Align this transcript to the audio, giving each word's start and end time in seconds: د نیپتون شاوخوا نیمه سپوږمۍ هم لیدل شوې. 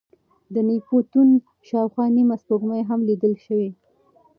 د 0.53 0.55
نیپتون 0.67 1.29
شاوخوا 1.67 2.05
نیمه 2.15 2.35
سپوږمۍ 2.41 2.81
هم 2.89 2.99
لیدل 3.09 3.33
شوې. 3.45 3.69